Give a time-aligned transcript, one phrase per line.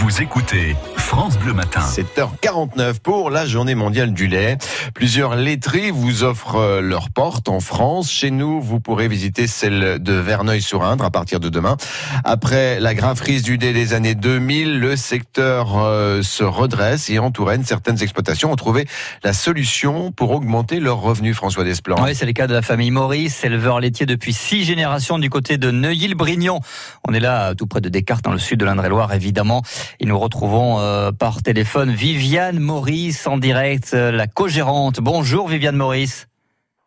[0.00, 0.76] Vous écoutez
[1.10, 1.80] France Bleu Matin.
[1.80, 4.58] 7h49 pour la journée mondiale du lait.
[4.94, 8.12] Plusieurs laiteries vous offrent euh, leurs portes en France.
[8.12, 11.76] Chez nous, vous pourrez visiter celle de Verneuil-sur-Indre à partir de demain.
[12.22, 17.18] Après la grave crise du lait des années 2000, le secteur euh, se redresse et
[17.18, 18.86] en Touraine, certaines exploitations ont trouvé
[19.24, 21.96] la solution pour augmenter leurs revenus, François Desplan.
[22.04, 25.58] Oui, c'est le cas de la famille Maurice, éleveur laitier depuis six générations du côté
[25.58, 26.60] de Neuilly-le-Brignon.
[27.08, 29.62] On est là tout près de Descartes, dans le sud de l'Indre-et-Loire, évidemment.
[29.98, 35.00] Et nous retrouvons euh, par téléphone Viviane Maurice en direct, euh, la co-gérante.
[35.00, 36.28] Bonjour Viviane Maurice.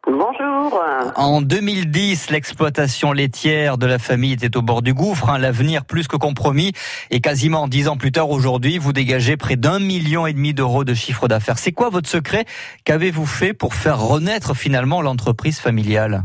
[0.06, 0.84] Bonjour.
[1.16, 6.08] En 2010, l'exploitation laitière de la famille était au bord du gouffre, hein, l'avenir plus
[6.08, 6.74] que compromis.
[7.10, 10.84] Et quasiment dix ans plus tard, aujourd'hui, vous dégagez près d'un million et demi d'euros
[10.84, 11.58] de chiffre d'affaires.
[11.58, 12.46] C'est quoi votre secret
[12.84, 16.24] Qu'avez-vous fait pour faire renaître finalement l'entreprise familiale?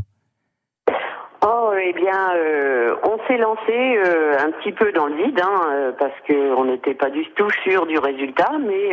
[1.47, 5.61] Oh, eh bien, euh, on s'est lancé euh, un petit peu dans le vide, hein,
[5.71, 8.91] euh, parce qu'on n'était pas du tout sûr du résultat, mais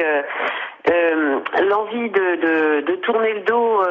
[1.67, 3.82] l'envie de, de, de, tourner le dos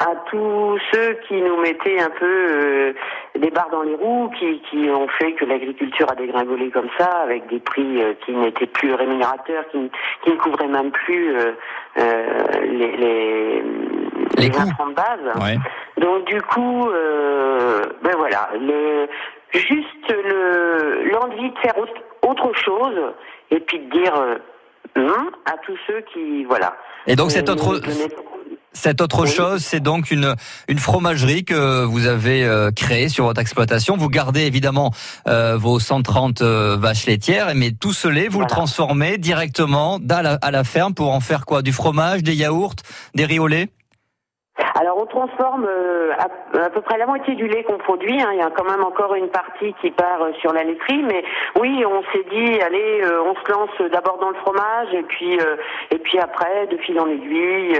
[0.00, 2.94] à tous ceux qui nous mettaient un peu
[3.38, 7.10] des barres dans les roues, qui, qui ont fait que l'agriculture a dégringolé comme ça,
[7.22, 9.90] avec des prix qui n'étaient plus rémunérateurs, qui,
[10.22, 11.36] qui, ne couvraient même plus
[11.96, 13.62] les, les,
[14.38, 15.60] les, de base.
[16.00, 19.08] Donc du coup, euh, ben voilà, le,
[19.52, 21.74] juste le l'envie de faire
[22.22, 23.00] autre chose
[23.50, 24.36] et puis de dire euh,
[24.96, 26.74] non à tous ceux qui voilà.
[27.06, 27.80] Et donc cette autre
[28.76, 30.34] cette autre chose, c'est donc une
[30.68, 33.96] une fromagerie que vous avez euh, créée sur votre exploitation.
[33.96, 34.90] Vous gardez évidemment
[35.28, 40.22] euh, vos 130 euh, vaches laitières, mais tout ce lait, vous le transformez directement à
[40.22, 41.62] la, à la ferme pour en faire quoi?
[41.62, 42.74] Du fromage, des yaourts,
[43.14, 43.68] des riz au lait?
[44.74, 48.20] Alors on transforme euh, à, peu près la moitié du lait qu'on produit.
[48.20, 48.30] Hein.
[48.32, 51.24] Il y a quand même encore une partie qui part euh, sur la laiterie, mais
[51.60, 55.38] oui, on s'est dit, allez, euh, on se lance d'abord dans le fromage et puis
[55.90, 57.78] et puis après, de fil en aiguille,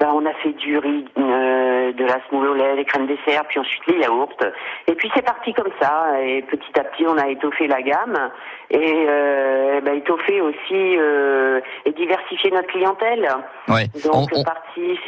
[0.00, 1.06] ben, on a fait du riz,
[1.92, 4.36] de la semoule au lait, des crèmes dessert, puis ensuite les yaourts.
[4.86, 6.20] Et puis c'est parti comme ça.
[6.22, 8.30] Et petit à petit, on a étoffé la gamme
[8.70, 9.06] et
[9.82, 10.98] ben, étoffé aussi
[11.84, 13.28] et diversifié notre clientèle.
[13.68, 13.86] Ouais.
[14.04, 14.98] Donc on, parti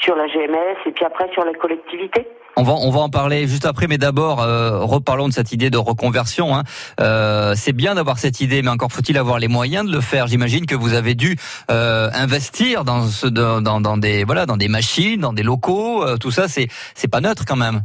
[0.00, 2.26] sur la GMS et puis après sur la collectivité.
[2.58, 5.68] On va, on va en parler juste après, mais d'abord, euh, reparlons de cette idée
[5.68, 6.56] de reconversion.
[6.56, 6.62] Hein.
[7.00, 10.26] Euh, c'est bien d'avoir cette idée, mais encore faut-il avoir les moyens de le faire.
[10.26, 11.36] J'imagine que vous avez dû
[11.70, 16.02] euh, investir dans, ce, dans, dans, des, voilà, dans des machines, dans des locaux.
[16.02, 17.82] Euh, tout ça, c'est, c'est pas neutre quand même.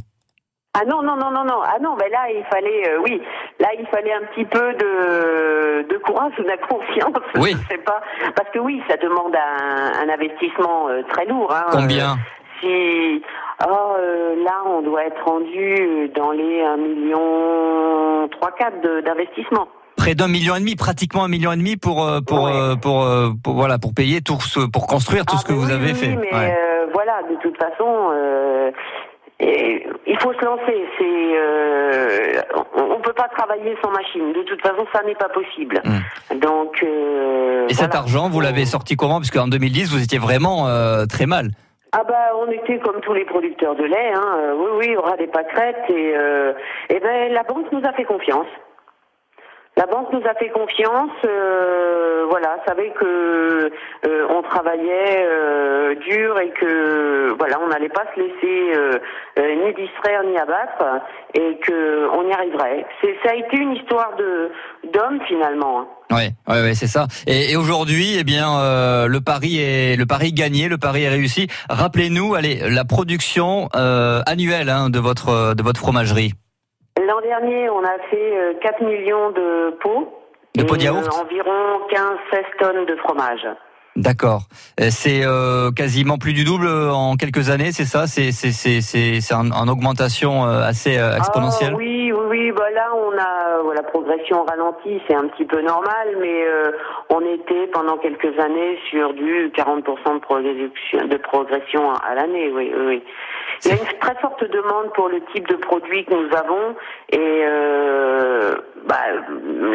[0.74, 3.20] Ah non non non non non ah non mais là il fallait euh, oui
[3.60, 7.82] là il fallait un petit peu de de courage de la confiance oui je sais
[7.82, 8.00] pas
[8.34, 12.16] parce que oui ça demande un, un investissement euh, très lourd hein, combien?
[12.62, 13.22] Si
[13.66, 13.96] oh,
[14.44, 20.56] là on doit être rendu dans les 1 million trois quatre d'investissement près d'un million
[20.56, 23.06] et demi, pratiquement un million et demi pour pour pour,
[23.42, 25.94] pour, voilà pour payer tout ce pour construire tout ah ce que vous avez oui,
[25.94, 26.16] fait.
[26.16, 26.30] Mais
[26.92, 28.10] voilà, de toute façon,
[29.42, 30.86] et il faut se lancer.
[30.98, 32.42] C'est, euh,
[32.76, 34.32] on, peut pas travailler sans machine.
[34.32, 35.82] De toute façon, ça n'est pas possible.
[35.84, 36.38] Hmm.
[36.38, 36.80] Donc.
[36.82, 39.16] Euh, et cet argent, vous l'avez sorti comment?
[39.16, 41.50] Parce qu'en 2010, vous étiez vraiment euh, très mal.
[41.92, 44.54] Ah bah on était comme tous les producteurs de lait, hein.
[44.56, 46.14] oui oui, il y aura des pâquerettes et,
[46.88, 48.46] et ben la banque nous a fait confiance.
[49.76, 53.72] La banque nous a fait confiance, euh, voilà, savait que
[54.06, 58.98] euh, on travaillait euh, dur et que voilà, on n'allait pas se laisser euh,
[59.38, 61.00] ni distraire ni abattre
[61.32, 62.84] et que on y arriverait.
[63.00, 64.50] C'est ça a été une histoire de
[64.92, 65.80] d'homme finalement.
[65.80, 65.86] Hein.
[66.10, 67.06] Oui, ouais, c'est ça.
[67.26, 68.58] Et, aujourd'hui, eh bien,
[69.08, 71.48] le pari est le pari gagné, le pari est réussi.
[71.70, 76.34] Rappelez-nous, allez, la production annuelle hein, de votre de votre fromagerie.
[77.06, 80.08] L'an dernier, on a fait 4 euh, millions de pots.
[80.54, 83.46] De pots de yaourt euh, Environ 15-16 tonnes de fromage.
[83.94, 84.42] D'accord.
[84.80, 85.22] Euh, c'est
[85.76, 88.06] quasiment plus du double en quelques années, c'est ça?
[88.06, 88.80] C'est c'est c'est
[89.20, 91.72] c'est en, augmentation assez exponentielle?
[91.74, 92.52] Ah, oui, oui, oui.
[92.52, 96.44] Bah là, on a la progression ralentie, c'est un petit peu normal, mais
[97.10, 102.50] on était pendant quelques années sur du 40% de progression, de progression à l'année.
[102.52, 103.02] Oui, oui.
[103.64, 106.74] Il y a une très forte demande pour le type de produit que nous avons
[107.10, 108.56] et euh,
[108.86, 108.96] bah,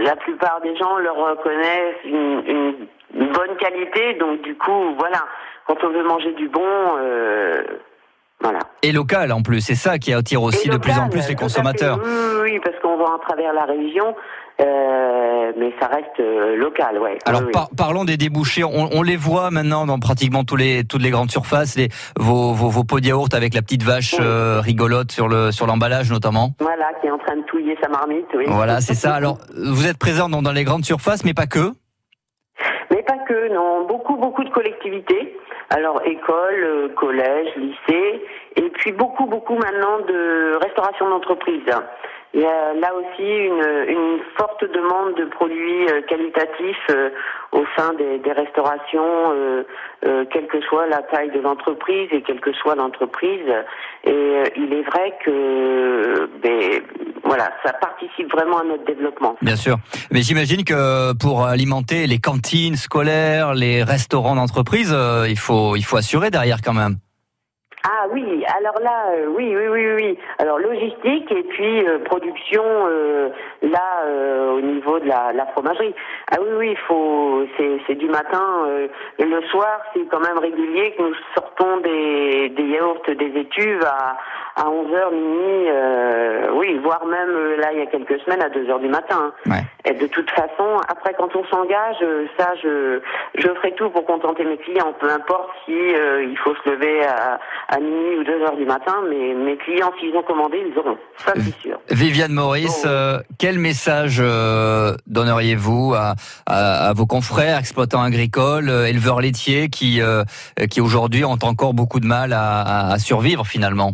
[0.03, 4.15] la plupart des gens le reconnaissent une, bonne qualité.
[4.19, 5.25] Donc du coup, voilà,
[5.65, 7.63] quand on veut manger du bon, euh,
[8.39, 8.59] voilà.
[8.83, 12.00] Et local en plus, c'est ça qui attire aussi de plus en plus les consommateurs.
[12.04, 12.12] Oui,
[12.44, 14.15] oui, parce qu'on va à travers la région.
[14.59, 16.19] mais ça reste
[16.56, 17.18] local, ouais.
[17.25, 17.42] Alors
[17.75, 18.63] parlons des débouchés.
[18.63, 21.89] On, les voit maintenant dans pratiquement tous les toutes les grandes surfaces, les,
[22.19, 26.12] vos, vos, vos pots de yaourt avec la petite vache rigolote sur le sur l'emballage
[26.12, 26.53] notamment.
[26.60, 28.27] Voilà, qui est en train de touiller sa marmite.
[28.36, 28.45] Oui.
[28.48, 29.15] Voilà, c'est ça.
[29.15, 31.71] Alors vous êtes présent dans, dans les grandes surfaces, mais pas que.
[33.07, 33.86] Pas que, non.
[33.86, 35.38] Beaucoup, beaucoup de collectivités.
[35.69, 38.21] Alors école, euh, collège, lycée,
[38.56, 41.63] et puis beaucoup, beaucoup maintenant de restauration d'entreprise.
[42.33, 47.09] Il y a là aussi une, forte demande de produits euh, qualitatifs euh,
[47.51, 49.33] au sein des, restaurations,
[50.01, 53.50] quelle que soit la taille de l'entreprise et quelle que soit l'entreprise.
[54.03, 56.81] Et il est vrai que ben,
[57.24, 59.35] voilà, ça participe vraiment à notre développement.
[59.41, 59.77] Bien sûr.
[60.12, 65.83] Mais j'imagine que pour alimenter les cantines scolaires, les restaurants d'entreprise, euh, il faut il
[65.83, 66.97] faut assurer derrière quand même.
[67.83, 70.19] Ah oui, alors là, euh, oui, oui, oui, oui.
[70.39, 72.63] Alors logistique et puis euh, production
[73.62, 74.04] là
[74.51, 75.94] au niveau de la, la, fromagerie.
[76.31, 78.68] Ah oui, oui, il faut, c'est du matin.
[79.19, 84.18] le soir, c'est quand même régulier que nous sortons des, des yaourts, des étuves à,
[84.57, 88.50] à 11h, minuit, euh, oui, voire même euh, là il y a quelques semaines à
[88.50, 89.31] 2h du matin.
[89.45, 89.62] Ouais.
[89.86, 93.00] Et de toute façon, après quand on s'engage, euh, ça je
[93.36, 97.03] je ferai tout pour contenter mes clients, peu importe si euh, il faut se lever
[97.06, 97.39] à,
[97.69, 100.97] à minuit ou 2h du matin, mais mes clients s'ils ont commandé, ils auront.
[101.17, 101.79] Ça c'est sûr.
[101.89, 102.88] Viviane Maurice,
[103.39, 104.21] quel message
[105.07, 106.13] donneriez-vous à,
[106.45, 110.01] à, à, vos confrères exploitants agricoles, éleveurs laitiers qui
[110.69, 113.94] qui aujourd'hui ont encore beaucoup de mal à, à survivre finalement?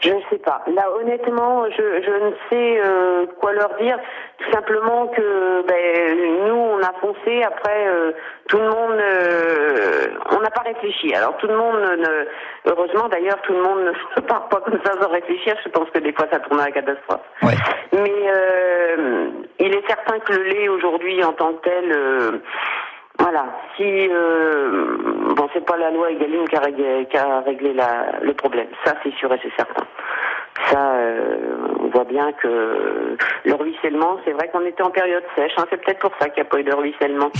[0.00, 0.62] Je ne sais pas.
[0.72, 3.98] Là, honnêtement, je, je ne sais euh, quoi leur dire.
[4.52, 7.42] Simplement que ben, nous, on a foncé.
[7.42, 8.12] Après, euh,
[8.48, 11.14] tout le monde, euh, on n'a pas réfléchi.
[11.14, 14.92] Alors tout le monde, ne, heureusement d'ailleurs, tout le monde ne part pas comme ça
[15.00, 15.54] sans réfléchir.
[15.64, 17.20] Je pense que des fois, ça tourne à la catastrophe.
[17.42, 17.54] Ouais.
[17.92, 18.12] Mais
[19.58, 22.40] il est certain que le lait aujourd'hui, en tant que tel
[23.18, 23.46] voilà.
[23.76, 24.96] Si euh,
[25.34, 28.68] bon, c'est pas la loi Egalim qui a réglé, qui a réglé la, le problème.
[28.84, 29.84] Ça, c'est sûr et c'est certain.
[30.66, 35.52] Ça, euh, on voit bien que le ruissellement, c'est vrai qu'on était en période sèche.
[35.56, 37.30] Hein, c'est peut-être pour ça qu'il n'y a pas eu de ruissellement.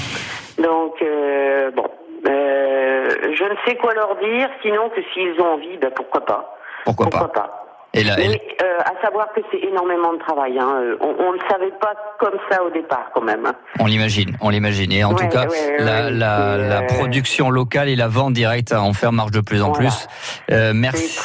[0.59, 1.89] Donc euh, bon,
[2.27, 6.56] euh, je ne sais quoi leur dire, sinon que s'ils ont envie, ben pourquoi pas.
[6.85, 7.65] Pourquoi, pourquoi pas.
[7.95, 10.59] Et Mais euh, à savoir que c'est énormément de travail.
[10.59, 10.97] Hein.
[11.00, 13.47] On ne le savait pas comme ça au départ, quand même.
[13.47, 13.55] Hein.
[13.81, 14.93] On l'imagine, on l'imagine.
[14.93, 15.47] Et en tout cas,
[15.79, 19.73] la, la, la, production locale et la vente directe en faire marche de plus en
[19.73, 20.06] plus.
[20.50, 21.19] Euh, merci.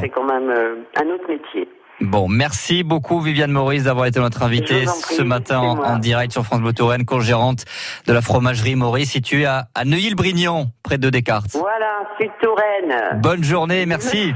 [0.00, 1.68] C'est quand même un autre métier.
[2.00, 6.60] Bon, merci beaucoup Viviane Maurice d'avoir été notre invitée ce matin en, direct sur France
[6.60, 7.64] Bleu Touraine, co-gérante
[8.06, 11.50] de la fromagerie Maurice située à, à Neuilly-le-Brignon, près de Descartes.
[11.54, 13.20] Voilà, c'est Touraine.
[13.20, 14.32] Bonne journée, merci.